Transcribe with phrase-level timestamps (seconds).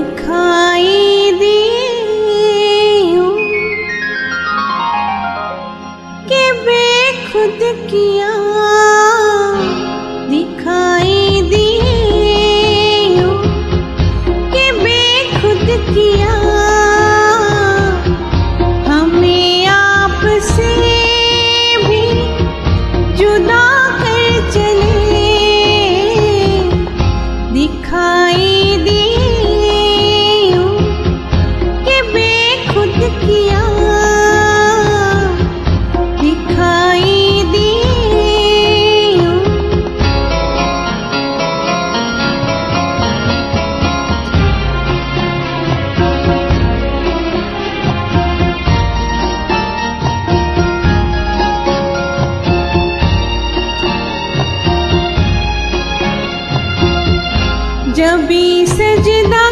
[0.00, 1.56] दिखाई दे
[6.28, 7.58] कि बेखुद
[7.90, 8.30] किया
[57.99, 59.48] जब भी सजदा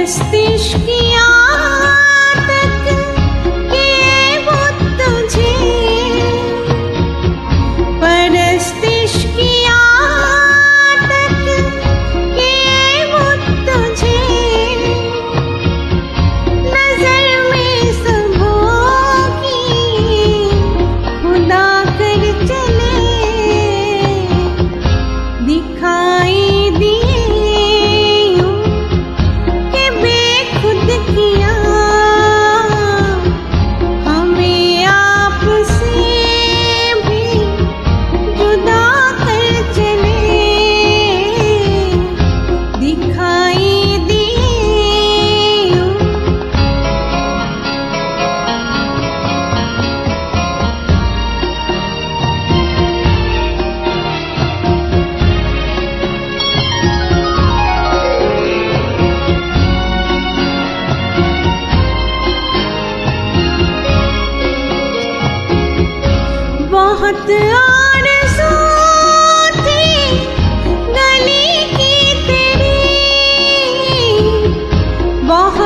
[0.00, 0.74] परस्तिश
[70.95, 71.43] नरी
[75.29, 75.57] बह